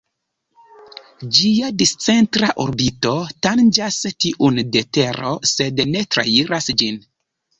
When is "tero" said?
4.99-5.35